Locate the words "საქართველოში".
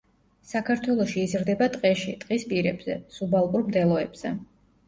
0.51-1.19